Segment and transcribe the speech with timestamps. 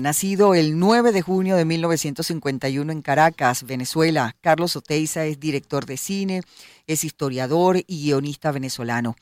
[0.00, 5.96] Nacido el 9 de junio de 1951 en Caracas, Venezuela, Carlos Oteiza es director de
[5.96, 6.42] cine,
[6.86, 9.16] es historiador y guionista venezolano.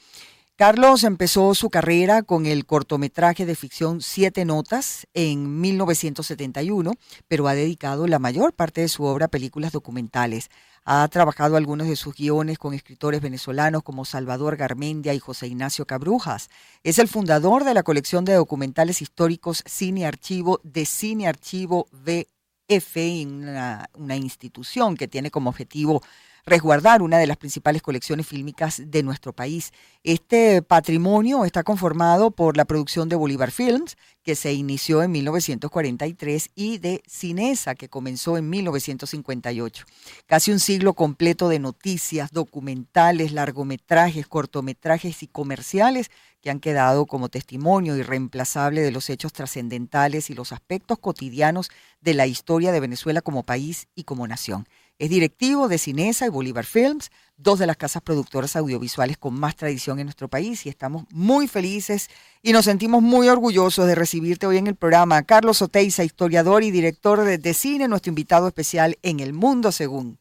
[0.54, 6.92] Carlos empezó su carrera con el cortometraje de ficción Siete Notas en 1971,
[7.26, 10.50] pero ha dedicado la mayor parte de su obra a películas documentales.
[10.88, 15.84] Ha trabajado algunos de sus guiones con escritores venezolanos como Salvador Garmendia y José Ignacio
[15.84, 16.48] Cabrujas.
[16.84, 22.96] Es el fundador de la colección de documentales históricos Cine Archivo de Cine Archivo VF,
[23.26, 26.04] una, una institución que tiene como objetivo
[26.46, 29.72] resguardar una de las principales colecciones fílmicas de nuestro país.
[30.04, 36.50] Este patrimonio está conformado por la producción de Bolívar Films, que se inició en 1943,
[36.54, 39.86] y de Cinesa, que comenzó en 1958.
[40.26, 46.10] Casi un siglo completo de noticias, documentales, largometrajes, cortometrajes y comerciales
[46.40, 52.14] que han quedado como testimonio irreemplazable de los hechos trascendentales y los aspectos cotidianos de
[52.14, 54.68] la historia de Venezuela como país y como nación.
[54.98, 59.54] Es directivo de Cinesa y Bolívar Films, dos de las casas productoras audiovisuales con más
[59.54, 62.08] tradición en nuestro país y estamos muy felices
[62.42, 65.22] y nos sentimos muy orgullosos de recibirte hoy en el programa.
[65.24, 70.18] Carlos Oteiza, historiador y director de, cine, nuestro invitado especial en El Mundo Según.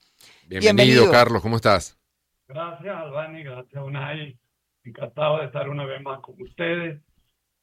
[0.47, 1.97] Bienvenido, Carlos, ¿cómo estás?
[2.45, 4.37] Gracias, Albani, gracias, Unai.
[4.83, 7.01] Encantado de estar una vez más con ustedes.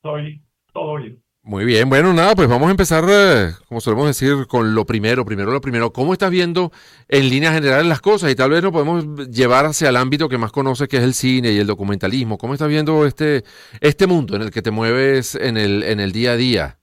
[0.00, 1.18] Soy todo oído.
[1.44, 5.24] Muy bien, bueno, nada, pues vamos a empezar, eh, como solemos decir, con lo primero,
[5.24, 5.92] primero lo primero.
[5.92, 6.70] ¿Cómo estás viendo
[7.08, 8.30] en líneas generales las cosas?
[8.30, 11.14] Y tal vez nos podemos llevar hacia el ámbito que más conoces, que es el
[11.14, 12.38] cine y el documentalismo.
[12.38, 13.42] ¿Cómo estás viendo este,
[13.80, 16.78] este mundo en el que te mueves en el, en el día a día?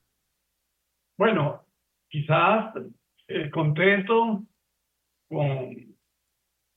[1.17, 1.63] Bueno,
[2.09, 2.73] quizás
[3.29, 4.43] eh, contento
[5.29, 5.95] con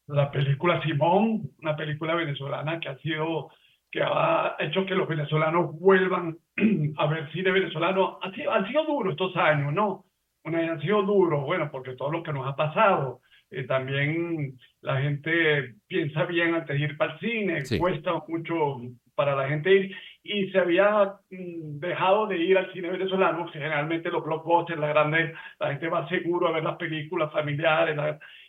[0.06, 3.50] la película Simón, una película venezolana que ha sido
[3.93, 6.39] que ha hecho que los venezolanos vuelvan
[6.97, 8.19] a ver cine venezolano.
[8.23, 10.07] Han sido, han sido duros estos años, ¿no?
[10.43, 13.21] Bueno, han sido duros, bueno, porque todo lo que nos ha pasado.
[13.51, 18.81] Eh, también la gente piensa bien antes de ir para el cine, cuesta mucho
[19.15, 24.11] para la gente ir, y se había mm, dejado de ir al cine venezolano, generalmente
[24.11, 27.95] los blockbusters, la grande, la gente va seguro a ver las películas familiares,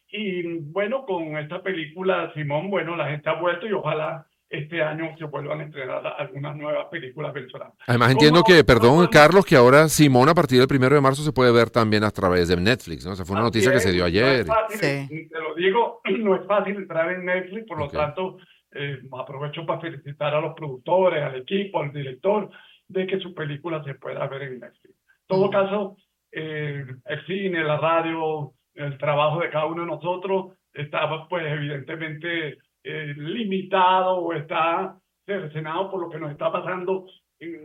[0.07, 5.15] y bueno, con esta película, Simón, bueno, la gente ha vuelto y ojalá este año
[5.17, 7.73] se vuelvan a estrenar algunas nuevas películas venezolanas.
[7.87, 11.33] Además entiendo que, perdón Carlos, que ahora Simón a partir del primero de marzo se
[11.33, 13.13] puede ver también a través de Netflix, ¿no?
[13.13, 14.45] O sea, fue una noticia que se dio ayer.
[14.79, 18.37] Te lo digo, no es fácil entrar en Netflix, por lo tanto
[18.73, 22.51] eh, aprovecho para felicitar a los productores, al equipo, al director,
[22.87, 24.93] de que su película se pueda ver en Netflix.
[24.93, 25.97] En todo caso,
[26.31, 32.59] eh, el cine, la radio, el trabajo de cada uno de nosotros estaba pues evidentemente
[32.83, 37.05] eh, limitado o está cercenado por lo que nos está pasando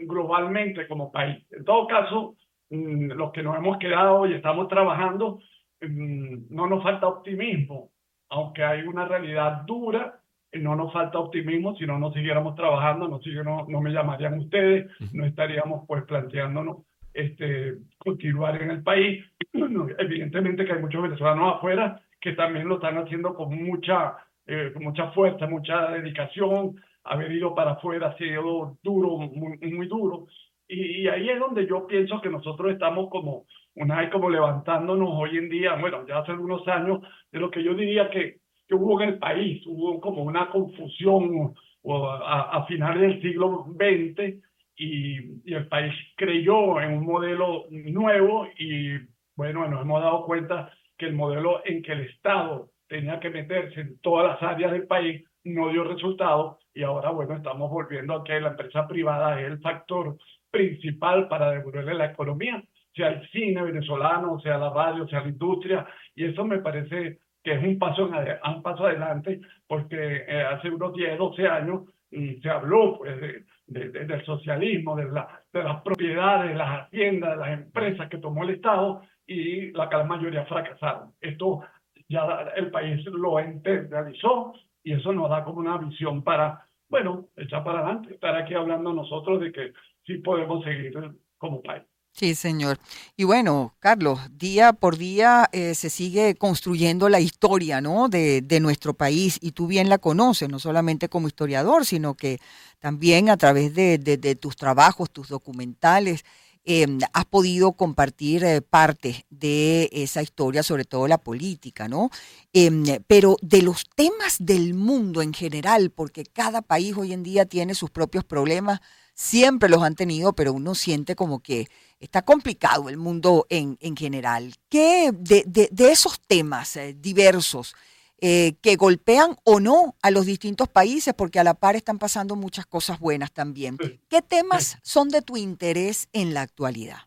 [0.03, 1.45] globalmente como país.
[1.51, 2.37] En todo caso,
[2.71, 5.41] mm, los que nos hemos quedado y estamos trabajando,
[5.81, 7.91] mm, no nos falta optimismo,
[8.31, 10.21] aunque hay una realidad dura,
[10.53, 14.91] no nos falta optimismo, si no, no siguiéramos trabajando, no, no, no me llamarían ustedes,
[15.13, 16.79] no estaríamos pues planteándonos
[17.13, 19.25] este, continuar en el país.
[19.53, 24.17] Evidentemente que hay muchos venezolanos afuera que también lo están haciendo con mucha
[24.49, 30.27] eh, mucha fuerza, mucha dedicación, haber ido para afuera ha sido duro, muy, muy duro.
[30.67, 33.45] Y, ahí es donde yo pienso que nosotros estamos como,
[33.75, 37.01] una como levantándonos hoy en día, bueno, ya hace algunos años,
[37.31, 41.55] de lo que yo diría que, que hubo en el país, hubo como una confusión
[41.85, 44.43] a, a finales del siglo XX
[44.77, 48.93] y, y, el país creyó en un modelo nuevo y
[49.37, 53.81] bueno, nos hemos dado cuenta que el modelo en que el Estado tenía que meterse
[53.81, 58.25] en todas las áreas del país, no dio resultado y ahora, bueno, estamos volviendo a
[58.25, 60.17] que la empresa privada es el factor
[60.51, 62.63] principal para devolverle la economía,
[62.95, 67.53] sea el cine venezolano, sea la radio, sea la industria, y eso me parece que
[67.53, 72.51] es un paso, un paso adelante, porque eh, hace unos 10, 12 años mm, se
[72.51, 77.61] habló pues, de, del socialismo, de, la, de las propiedades, de las haciendas, de las
[77.61, 81.13] empresas que tomó el Estado y la gran mayoría fracasaron.
[81.21, 81.61] Esto
[82.09, 87.65] ya el país lo internalizó y eso nos da como una visión para, bueno, echar
[87.65, 89.73] para adelante, estar aquí hablando nosotros de que
[90.07, 90.93] sí podemos seguir
[91.37, 91.85] como país.
[92.13, 92.79] Sí, señor.
[93.17, 98.09] Y bueno, Carlos, día por día eh, se sigue construyendo la historia ¿no?
[98.09, 102.39] de, de, nuestro país y tú bien la conoces, no solamente como historiador, sino que
[102.81, 106.25] también a través de, de, de tus trabajos, tus documentales.
[106.71, 112.11] Em, has podido compartir eh, parte de esa historia, sobre todo la política, ¿no?
[112.53, 117.47] Em, pero de los temas del mundo en general, porque cada país hoy en día
[117.47, 118.81] tiene sus propios problemas,
[119.15, 121.69] siempre los han tenido, pero uno siente como que
[122.01, 124.53] está complicado el mundo en, en general.
[124.69, 127.75] ¿Qué de, de, esos temas eh, diversos
[128.21, 132.37] eh, que golpean o no a los distintos países, porque a la par están pasando
[132.37, 133.77] muchas cosas buenas también?
[134.09, 136.99] ¿Qué temas son de tu interés en la actualidad?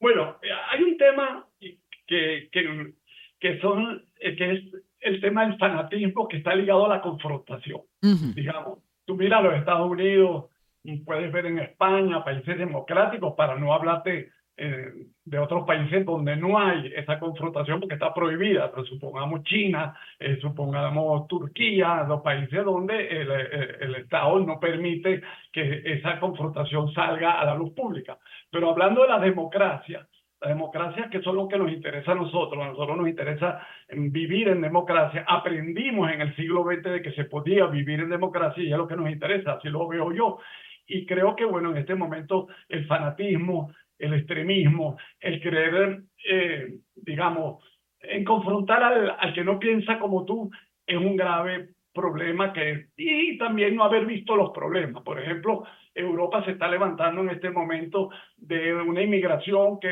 [0.00, 0.38] Bueno,
[0.70, 2.94] hay un tema que, que,
[3.40, 4.64] que son, eh, que es
[5.00, 7.82] el tema del fanatismo que está ligado a la confrontación.
[8.00, 10.46] Digamos, tú mira a los Estados Unidos,
[11.04, 14.90] puedes ver en España, países democráticos, para no hablarte eh,
[15.24, 20.38] de otros países donde no hay esa confrontación porque está prohibida, pero supongamos China, eh,
[20.40, 25.20] supongamos Turquía, los países donde el, el, Estado no permite
[25.52, 28.18] que esa confrontación salga a la luz pública.
[28.50, 30.06] Pero hablando de la democracia,
[30.40, 33.60] la democracia que son lo que nos interesa a nosotros, a nosotros nos interesa
[33.90, 38.62] vivir en democracia, aprendimos en el siglo XX de que se podía vivir en democracia
[38.62, 40.38] y es lo que nos interesa, así lo veo yo.
[40.86, 47.64] Y creo que, bueno, en este momento el fanatismo, el extremismo, el creer, eh, digamos,
[48.00, 50.50] en confrontar al, al, que no piensa como tú
[50.86, 55.02] es un grave problema que, y también no haber visto los problemas.
[55.02, 55.64] Por ejemplo,
[56.04, 59.88] Europa se está levantando en este momento de una inmigración que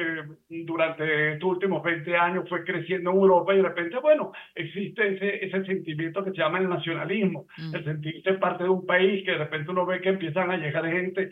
[0.48, 5.46] durante estos últimos 20 años fue creciendo en Europa y de repente, bueno, existe ese,
[5.46, 7.74] ese sentimiento que se llama el nacionalismo, mm.
[7.74, 10.84] el sentirse parte de un país que de repente uno ve que empiezan a llegar
[10.86, 11.30] gente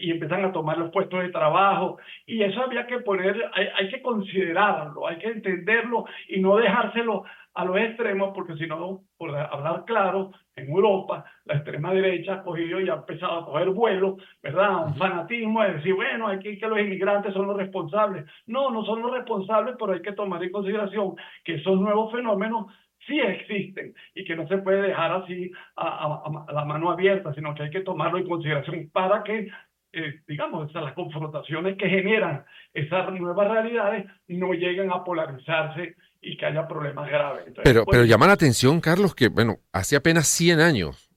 [0.00, 3.88] y empiezan a tomar los puestos de trabajo y eso había que poner, hay, hay
[3.88, 7.24] que considerarlo, hay que entenderlo y no dejárselo
[7.54, 12.42] a los extremos, porque si no, por hablar claro, en Europa la extrema derecha ha
[12.42, 14.86] cogido y ha empezado a coger vuelo, ¿verdad?
[14.86, 18.24] Un fanatismo de decir, bueno, aquí que los inmigrantes son los responsables.
[18.46, 21.14] No, no son los responsables, pero hay que tomar en consideración
[21.44, 22.66] que esos nuevos fenómenos
[23.06, 27.64] sí existen y que no se puede dejar así a, la mano abierta, sino que
[27.64, 29.48] hay que tomarlo en consideración para que
[29.96, 36.46] eh, digamos, las confrontaciones que generan esas nuevas realidades no lleguen a polarizarse y que
[36.46, 37.44] haya problemas graves.
[37.62, 41.13] pero, pero llama la atención, Carlos, que, bueno, hace apenas 100 años,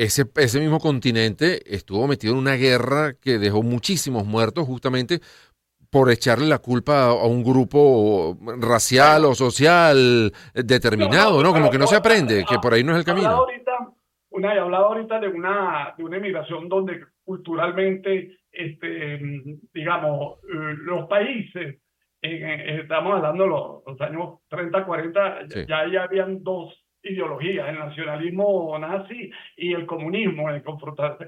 [0.00, 5.20] ese, ese mismo continente estuvo metido en una guerra que dejó muchísimos muertos justamente
[5.90, 11.52] por echarle la culpa a un grupo racial o social determinado, ¿no?
[11.52, 13.44] Como que no se aprende, que por ahí no es el camino.
[14.30, 19.20] Una, he hablado ahorita de una, de una emigración donde culturalmente, este,
[19.74, 21.78] digamos, los países
[22.22, 29.30] estamos hablando los, los años 30, 40, ya, ya habían dos ideologías, el nacionalismo nazi
[29.56, 30.62] y el comunismo en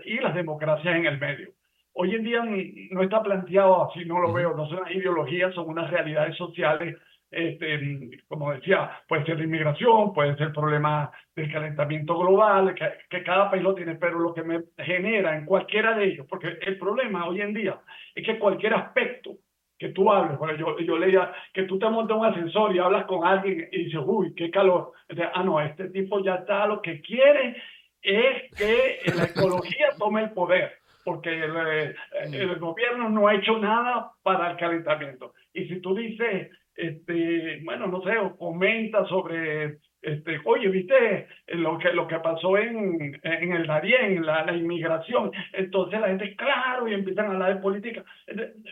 [0.05, 1.51] y las democracias en el medio.
[1.95, 2.43] Hoy en día
[2.91, 6.97] no está planteado así, no lo veo, no son ideologías, son unas realidades sociales,
[7.31, 12.87] este, como decía, puede ser la inmigración, puede ser el problema del calentamiento global, que,
[13.09, 16.59] que, cada país lo tiene, pero lo que me genera en cualquiera de ellos, porque
[16.61, 17.79] el problema hoy en día
[18.15, 19.37] es que cualquier aspecto
[19.83, 20.39] que tú hables.
[20.39, 23.87] Bueno, yo, yo leía que tú te montas un ascensor y hablas con alguien y
[23.87, 24.93] dices, uy, qué calor.
[25.35, 27.57] ah, no, este tipo ya está, lo que quiere
[28.01, 30.75] es que la ecología tome el poder,
[31.05, 31.95] porque el, eh,
[32.33, 35.35] el, gobierno no ha hecho nada para el calentamiento.
[35.53, 41.79] Y si tú dices, este, bueno, no sé, o comenta sobre este, oye, viste lo
[41.79, 45.31] que, lo que pasó en, en el Darién, la, la inmigración.
[45.53, 48.05] Entonces la gente, claro, y empiezan a hablar de política.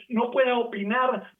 [0.08, 1.32] No puede opinar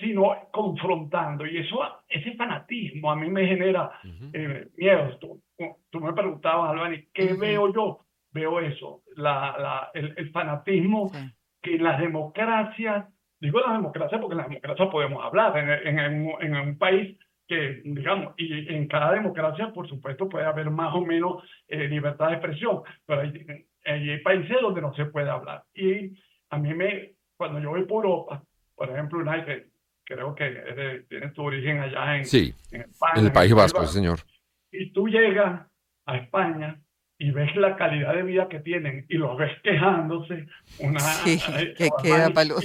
[0.00, 1.46] sino confrontando.
[1.46, 3.90] Y eso, ese fanatismo a mí me genera
[4.32, 5.18] eh, miedo.
[5.18, 5.42] Tú,
[5.90, 8.00] tú, me preguntabas, Albani, ¿qué veo yo?
[8.32, 11.12] Veo eso, la, la, el, fanatismo
[11.60, 13.06] que en las democracias,
[13.38, 17.18] digo las democracias porque en las democracias podemos hablar, en, en, en un país
[17.52, 22.28] que, digamos, y en cada democracia, por supuesto, puede haber más o menos eh, libertad
[22.28, 25.62] de expresión, pero hay, hay, países donde no se puede hablar.
[25.74, 26.16] Y
[26.48, 28.42] a mí me, cuando yo voy por Europa,
[28.74, 29.66] por ejemplo, United,
[30.04, 33.12] creo que tiene tu origen allá en, sí, en España.
[33.16, 34.20] En el País Vasco, señor.
[34.70, 35.66] Y tú llegas
[36.06, 36.80] a España
[37.18, 40.48] y ves la calidad de vida que tienen y los ves quejándose,
[40.80, 41.38] una sí,
[41.78, 42.64] que queda para los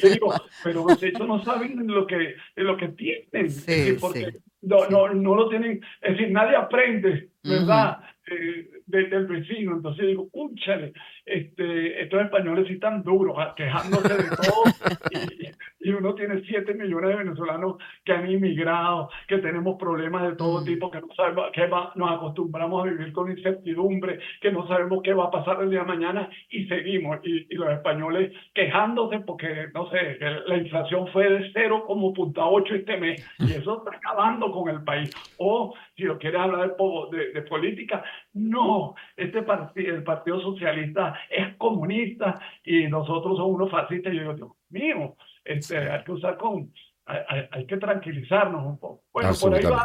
[0.64, 5.50] pero ellos no saben lo que, lo que tienen, sí, porque no, no, no lo
[5.50, 8.00] tienen, es decir, nadie aprende, ¿verdad?
[8.30, 10.94] Eh, del vecino, entonces digo, cúchale,
[11.28, 14.64] este, estos españoles sí están duros, quejándose de todo,
[15.82, 20.62] y, uno tiene 7 millones de venezolanos que han inmigrado, que tenemos problemas de todo
[20.62, 20.66] mm.
[20.66, 25.14] tipo, que no sabemos que nos acostumbramos a vivir con incertidumbre, que no sabemos qué
[25.14, 27.20] va a pasar el día de mañana y seguimos.
[27.24, 33.54] Y, los españoles quejándose porque, no sé, la inflación fue de 0,8 este mes y
[33.54, 35.12] eso está acabando con el país.
[35.40, 36.76] O si lo quieres hablar
[37.12, 38.04] de, de, política,
[38.34, 44.14] no, este partido, el Partido Socialista es comunista y nosotros somos unos fascistas.
[44.14, 46.72] Y yo digo, Dios mío, este, hay que usar con,
[47.06, 49.04] hay, que tranquilizarnos un poco.
[49.14, 49.84] Bueno, por ahí va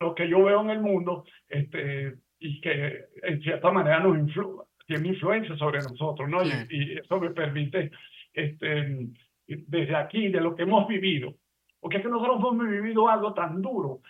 [0.00, 4.62] lo que yo veo en el mundo este, y que en cierta manera nos influye,
[4.86, 6.42] tiene influencia sobre nosotros, ¿no?
[6.42, 7.90] Y, eso me permite,
[8.32, 9.08] este,
[9.46, 11.34] desde aquí, de lo que hemos vivido,
[11.80, 14.00] porque es que nosotros hemos vivido algo tan duro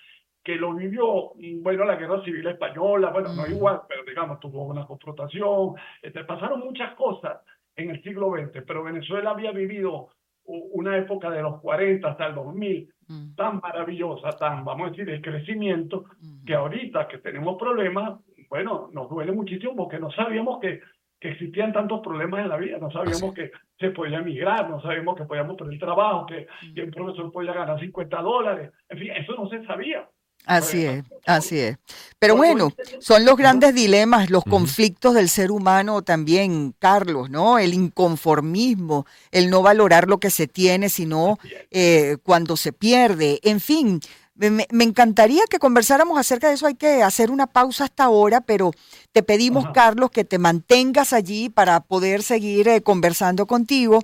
[0.45, 1.33] que lo vivió,
[1.63, 6.61] bueno, la guerra civil española, bueno, no igual, pero digamos, tuvo una confrontación, este, pasaron
[6.61, 7.41] muchas cosas
[7.75, 10.11] en el siglo XX, pero Venezuela había vivido
[10.47, 13.35] una época de los 40 hasta el 2000 mm.
[13.35, 16.45] tan maravillosa, tan, vamos a decir, de crecimiento, mm.
[16.45, 18.21] que ahorita que tenemos problemas,
[18.51, 20.83] bueno, nos duele muchísimo porque no sabíamos que,
[21.19, 25.17] que existían tantos problemas en la vida, no sabíamos que se podía emigrar, no sabíamos
[25.17, 26.87] que podíamos perder trabajo, que, que mm.
[26.87, 30.07] un profesor podía ganar 50 dólares, en fin, eso no se sabía.
[30.47, 31.79] Así es, así es.
[32.19, 37.59] Pero bueno, son los grandes dilemas, los conflictos del ser humano también, Carlos, ¿no?
[37.59, 41.39] El inconformismo, el no valorar lo que se tiene, sino
[41.71, 43.41] eh, cuando se pierde.
[43.43, 44.01] En fin,
[44.35, 46.67] me, encantaría que conversáramos acerca de eso.
[46.67, 48.73] Hay que hacer una pausa hasta ahora, pero
[49.13, 54.01] te pedimos, Carlos, que te mantengas allí para poder seguir eh, conversando contigo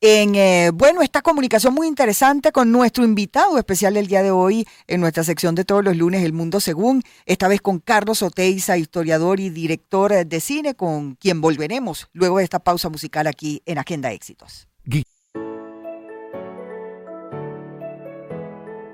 [0.00, 4.66] en, eh, bueno, esta comunicación muy interesante con nuestro invitado especial del día de hoy
[4.86, 8.76] en nuestra sección de todos los lunes, El Mundo Según, esta vez con Carlos Oteiza,
[8.76, 13.78] historiador y director de cine, con quien volveremos luego de esta pausa musical aquí en
[13.78, 14.69] Agenda Éxitos.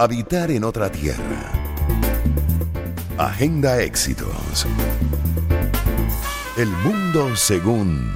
[0.00, 1.52] Habitar en otra tierra.
[3.18, 4.66] Agenda Éxitos.
[6.56, 8.10] El mundo según...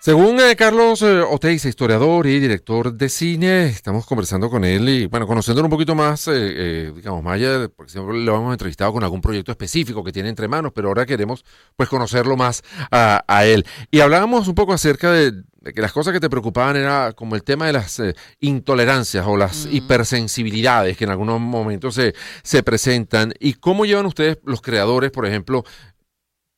[0.00, 5.06] Según eh, Carlos eh, Oteiza, historiador y director de cine, estamos conversando con él y,
[5.06, 9.04] bueno, conociéndolo un poquito más, eh, digamos, más allá, porque siempre lo hemos entrevistado con
[9.04, 11.44] algún proyecto específico que tiene entre manos, pero ahora queremos,
[11.76, 13.66] pues, conocerlo más a, él.
[13.90, 15.34] Y hablábamos un poco acerca de,
[15.74, 18.02] que las cosas que te preocupaban era como el tema de las
[18.40, 23.32] intolerancias o las hipersensibilidades que en algunos momentos se, se presentan.
[23.38, 25.64] Y cómo llevan ustedes, los creadores, por ejemplo,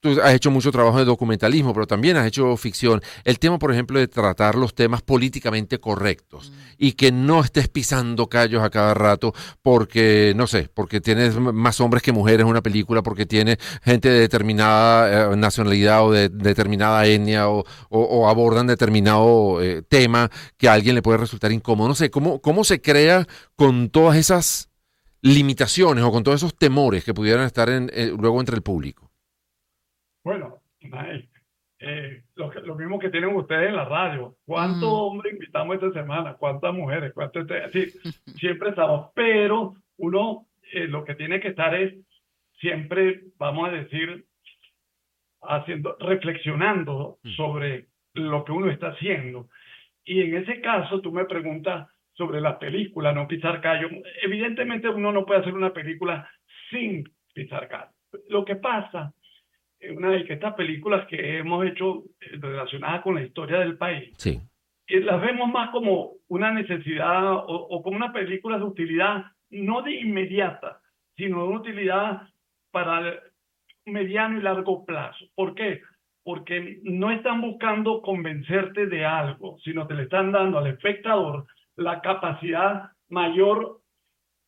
[0.05, 3.01] Tú has hecho mucho trabajo de documentalismo, pero también has hecho ficción.
[3.25, 8.29] El tema, por ejemplo, de tratar los temas políticamente correctos y que no estés pisando
[8.29, 9.33] callos a cada rato
[9.63, 14.11] porque, no sé, porque tienes más hombres que mujeres en una película, porque tiene gente
[14.11, 20.75] de determinada eh, nacionalidad o de, determinada etnia o, abordan determinado eh, tema que a
[20.75, 21.89] alguien le puede resultar incómodo.
[21.89, 24.69] No sé, ¿cómo, cómo se crea con todas esas
[25.23, 29.04] limitaciones o con todos esos temores que pudieran estar en, eh, luego entre el público?
[30.25, 30.63] Bueno,
[31.79, 34.37] eh, lo, lo, mismo que tienen ustedes en la radio.
[34.47, 36.35] ¿Cuántos hombres invitamos esta semana?
[36.35, 37.13] ¿Cuántas mujeres?
[37.13, 37.91] ¿Cuántos sí,
[38.39, 39.11] siempre estamos.
[39.15, 41.95] Pero uno eh, lo que tiene que estar es
[42.59, 44.25] siempre, vamos a decir,
[45.43, 47.31] haciendo, reflexionando mm.
[47.37, 49.49] sobre lo que uno está haciendo.
[50.05, 53.89] Y en ese caso, tú me preguntas sobre la película, no pisar callo.
[54.23, 56.31] Evidentemente uno no puede hacer una película
[56.71, 57.05] sin
[57.35, 57.91] pisar callo.
[58.29, 59.13] Lo que pasa
[59.91, 64.41] una de estas películas que hemos hecho eh, relacionadas con la historia del país, sí.
[64.89, 70.81] las vemos más como una necesidad o, como una película de utilidad no de inmediata,
[71.17, 72.23] sino de una utilidad
[72.71, 73.21] para
[73.87, 75.27] mediano y largo plazo.
[75.35, 75.83] ¿Por qué?
[76.25, 82.01] Porque no están buscando convencerte de algo, sino te le están dando al espectador la
[82.01, 83.81] capacidad mayor.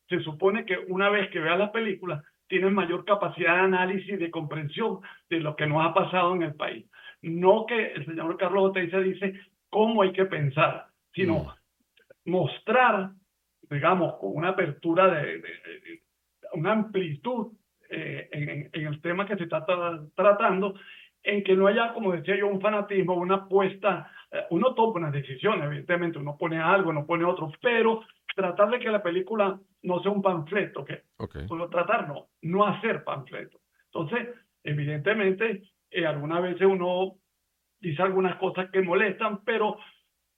[0.09, 4.17] Se supone que una vez que vea la película, tienen mayor capacidad de análisis y
[4.17, 4.99] de comprensión
[5.29, 6.85] de lo que nos ha pasado en el país.
[7.21, 9.39] No que el señor Carlos Oteiza dice
[9.69, 12.31] cómo hay que pensar, sino mm.
[12.31, 13.11] mostrar,
[13.69, 15.41] digamos, con una apertura de,
[16.53, 17.53] una amplitud
[17.89, 19.65] eh, en, el tema que se está
[20.15, 20.75] tratando,
[21.23, 24.11] en que no haya, como decía yo, un fanatismo, una apuesta,
[24.49, 28.01] uno toma una decisión, evidentemente, uno pone algo, no pone otro, pero
[28.35, 31.03] tratar de que la película no sea un panfleto, que
[31.47, 33.59] solo tratar no, no hacer panfleto.
[33.85, 34.29] Entonces,
[34.63, 37.15] evidentemente, eh, algunas veces uno
[37.79, 39.77] dice algunas cosas que molestan, pero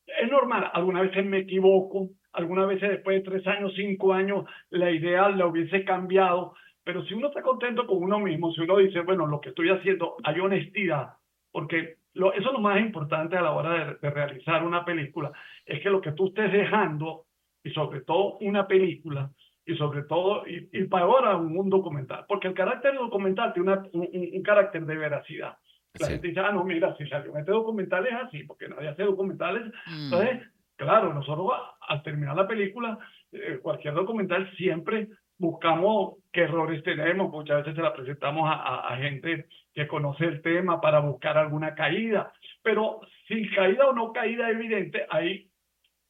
[0.05, 4.91] es normal, algunas veces me equivoco, algunas veces después de tres años, cinco años, la
[4.91, 9.01] idea la hubiese cambiado, pero si uno está contento con uno mismo, si uno dice,
[9.01, 11.13] bueno, lo que estoy haciendo, hay honestidad,
[11.51, 15.31] porque lo, eso es lo más importante a la hora de, de realizar una película,
[15.65, 17.25] es que lo que tú estés dejando
[17.63, 19.31] y sobre todo una película
[19.69, 24.83] y sobre todo, y, para ahora un, documental, porque el carácter documental tiene un, carácter
[24.83, 25.57] de veracidad.
[25.99, 29.03] La gente dice, ah, no, mira, si salió este documental es así, porque nadie hace
[29.03, 29.67] documentales.
[29.85, 30.05] Mm.
[30.05, 31.51] Entonces, claro, nosotros
[31.87, 32.97] al terminar la película,
[33.31, 38.97] eh, cualquier documental siempre buscamos qué errores tenemos, muchas veces se la presentamos a, a,
[38.97, 44.49] gente que conoce el tema para buscar alguna caída, pero sin caída o no caída
[44.51, 45.49] evidente, hay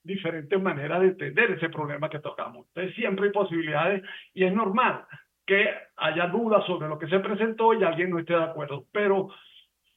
[0.04, 2.68] diferentes maneras de entender ese problema que tocamos.
[2.68, 5.06] Entonces siempre hay posibilidades y es normal
[5.46, 8.88] que haya dudas sobre lo que se presentó y alguien no esté de acuerdo.
[8.92, 9.30] Pero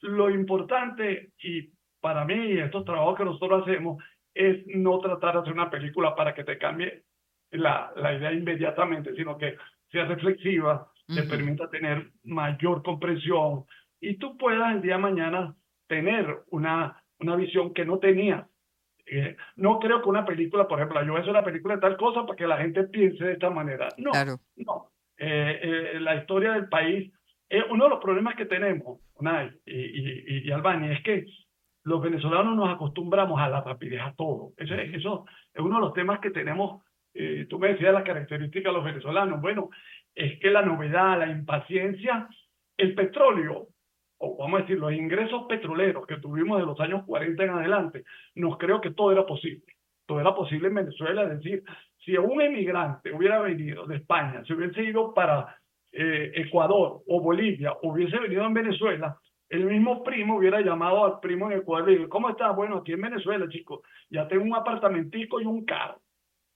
[0.01, 4.03] lo importante y para mí estos trabajos que nosotros hacemos
[4.35, 7.05] es no tratar de hacer una película para que te cambie
[7.53, 9.57] la, la idea inmediatamente, sino que
[9.91, 13.65] sea reflexiva, te permita tener mayor comprensión
[14.01, 15.55] y tú puedas el día de mañana
[15.87, 18.47] tener una, una visión que no tenías
[19.07, 21.81] eh, no creo que una película, por ejemplo, yo voy a hacer una película de
[21.81, 23.89] tal cosa para que la gente piense de esta manera.
[23.99, 24.13] No,
[24.57, 24.91] no.
[25.19, 27.13] Eh, eh, la historia del país,
[27.71, 31.27] uno de los problemas que tenemos, Unai y, y, Albania, es que
[31.85, 34.53] los venezolanos nos acostumbramos a la rapidez, a todo.
[34.57, 36.83] Eso, eso es uno de los temas que tenemos.
[37.49, 39.41] Tú me decías las características de los venezolanos.
[39.41, 39.71] Bueno,
[40.15, 42.29] es que la novedad, la impaciencia,
[42.77, 43.69] el petróleo
[44.25, 48.05] o vamos a decir, los ingresos petroleros que tuvimos de los años 40 en adelante,
[48.37, 49.67] nos creo que todo era posible.
[50.07, 51.25] Todo era posible en Venezuela.
[51.25, 51.65] Es decir,
[52.05, 55.57] si un emigrante hubiera venido de España, si hubiese ido para
[55.91, 61.51] eh, Ecuador o Bolivia, hubiese venido en Venezuela, el mismo primo hubiera llamado al primo
[61.51, 62.55] en Ecuador y dicho, ¿cómo estás?
[62.55, 66.01] Bueno, aquí en Venezuela, chicos, ya tengo un apartamentico y un carro.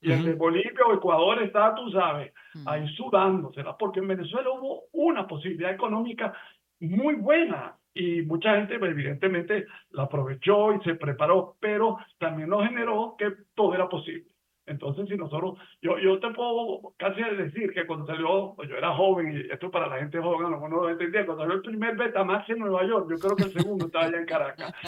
[0.00, 2.32] Y el de Bolivia o Ecuador está, tú sabes,
[2.66, 6.35] ahí sudándosela, porque en Venezuela hubo una posibilidad económica
[6.80, 13.16] muy buena y mucha gente evidentemente la aprovechó y se preparó, pero también nos generó
[13.18, 14.36] que todo era posible.
[14.66, 18.94] Entonces, si nosotros, yo, yo te puedo casi decir que cuando salió, pues yo era
[18.94, 21.96] joven, y esto para la gente joven, no, no lo entendía, cuando salió el primer
[21.96, 24.74] Betamax en Nueva York, yo creo que el segundo estaba allá en Caracas.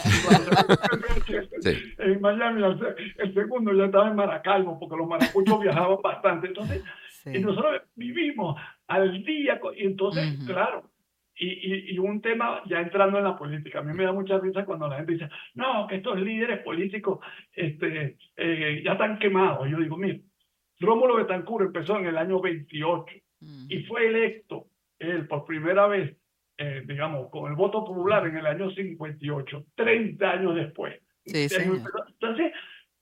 [1.99, 2.63] En Miami,
[3.17, 6.47] el, segundo ya estaba en Maracaibo, porque los maracuchos viajaban bastante.
[6.47, 6.83] Entonces,
[7.25, 10.88] y nosotros vivimos al día, y entonces, claro,
[11.39, 13.79] y, y, un tema ya entrando en la política.
[13.79, 17.19] A mí me da mucha risa cuando la gente dice, no, que estos líderes políticos
[17.53, 19.69] este, eh, ya están quemados.
[19.69, 20.21] Yo digo, mire,
[20.79, 23.05] Rómulo Betancourt empezó en el año 28
[23.69, 24.67] y fue electo
[24.99, 26.17] él por primera vez,
[26.57, 31.01] eh, digamos, con el voto popular en el año 58, 30 años después.
[31.25, 32.51] Sí, Entonces,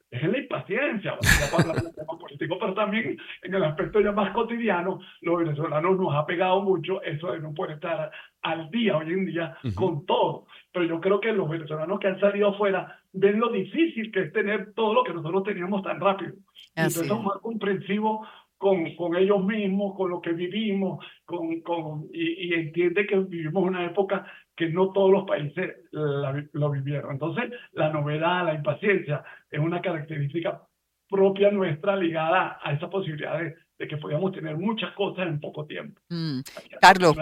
[0.10, 1.17] es en la impaciencia,
[1.52, 6.15] para el tema político, pero también en el aspecto ya más cotidiano, los venezolanos nos
[6.15, 10.48] ha pegado mucho eso de no poder estar al día hoy en día con todo.
[10.72, 14.34] Pero yo creo que los venezolanos que han salido afuera ven lo difícil que es
[14.34, 16.34] tener todo lo que nosotros teníamos tan rápido.
[16.76, 22.48] Entonces son más comprensivos con, con ellos mismos, con lo que vivimos, con, con, y,
[22.48, 24.26] y entiende que vivimos una época
[24.58, 27.12] que no todos los países lo vivieron.
[27.13, 30.63] Entonces, la novedad, la impaciencia, es una característica
[31.08, 36.02] propia nuestra ligada a esa posibilidad de, que podíamos tener muchas cosas en poco tiempo.
[36.10, 36.39] Mm.
[36.82, 37.15] Carlos,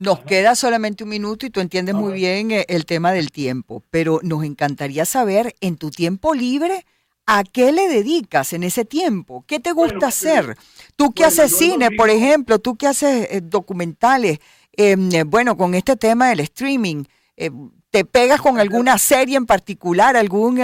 [0.00, 3.84] nos queda solamente un minuto y tú entiendes muy bien eh, el tema del tiempo,
[3.90, 6.84] pero nos encantaría saber en tu tiempo libre,
[7.26, 9.44] ¿a qué le dedicas en ese tiempo?
[9.46, 10.56] ¿Qué te gusta hacer?
[10.96, 14.38] Tú que haces cine, por ejemplo, tú que haces eh, documentales,
[14.76, 17.04] Em, eh, bueno, con este tema del streaming,
[17.36, 17.50] eh,
[17.90, 20.58] ¿te pegas con alguna serie en particular, algún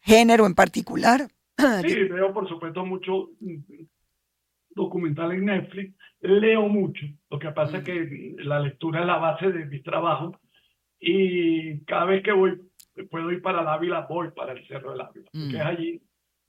[0.00, 1.28] género en particular?
[1.86, 3.84] Sí, veo por supuesto mucho mm,
[4.70, 9.52] documental en Netflix, leo mucho, lo que pasa es que la lectura es la base
[9.52, 10.40] de mi trabajo
[10.98, 12.58] y cada vez que voy,
[13.10, 15.66] puedo ir para la Ávila, voy para el Cerro de Ávila, que es mm.
[15.66, 16.02] allí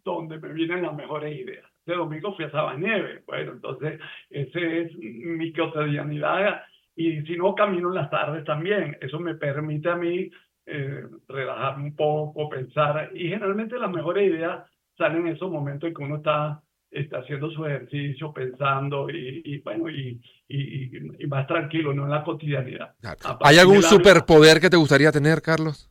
[0.04, 1.66] donde me vienen las mejores ideas.
[1.80, 6.64] Este domingo fui a Sabanieve, bueno, entonces ese es mi cotidianidad
[6.96, 8.98] y si no, camino en las tardes también.
[9.02, 10.30] Eso me permite a mí
[10.66, 13.12] eh, relajarme un poco, pensar.
[13.14, 14.66] Y generalmente las mejores ideas
[14.98, 19.90] salen en esos momentos en que uno está, está haciendo su ejercicio, pensando y, bueno,
[19.90, 22.94] y, y, más tranquilo, no en la cotidianidad.
[23.42, 25.90] ¿Hay algún superpoder que te gustaría tener, Carlos?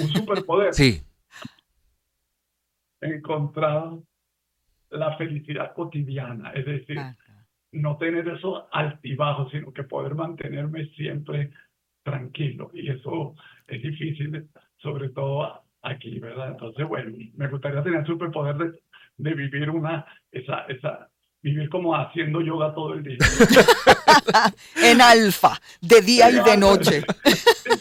[0.00, 0.74] Un superpoder.
[0.74, 1.00] sí.
[3.00, 3.92] Encontrar
[4.90, 6.98] la felicidad cotidiana, es decir,
[7.72, 11.50] no tener esos altibajos, sino que poder mantenerme siempre
[12.02, 12.70] tranquilo.
[12.72, 13.34] Y eso
[13.66, 16.52] es difícil, sobre todo aquí, ¿verdad?
[16.52, 18.80] Entonces, bueno, me gustaría tener el superpoder de,
[19.18, 21.10] de vivir una, esa, esa,
[21.42, 23.18] vivir como haciendo yoga todo el día.
[24.76, 27.04] en alfa, de día y de noche.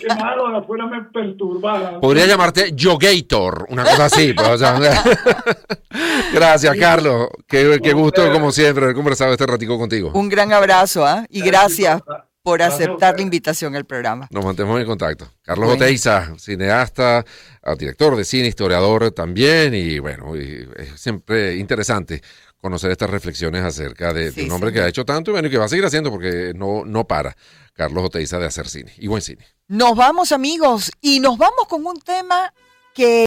[0.09, 1.99] afuera me perturbaba.
[1.99, 4.33] Podría llamarte Yogator, una cosa así.
[4.33, 4.61] Pues,
[6.33, 7.29] gracias, Carlos.
[7.47, 10.11] Qué, qué gusto, como siempre, haber conversado este ratico contigo.
[10.13, 11.25] Un gran abrazo, ¿ah?
[11.29, 12.01] y gracias
[12.43, 14.27] por aceptar la invitación al programa.
[14.29, 15.31] Nos mantenemos en contacto.
[15.41, 17.23] Carlos Oteiza, cineasta,
[17.63, 22.21] ah, director de cine, historiador también, y bueno, es siempre interesante
[22.63, 25.65] conocer estas reflexiones acerca de, un hombre que ha hecho tanto y bueno, que va
[25.65, 27.35] a seguir haciendo porque no, no para
[27.73, 29.45] Carlos Oteiza de hacer cine y buen cine.
[29.67, 32.53] Nos vamos amigos y nos vamos con un tema
[32.93, 33.21] que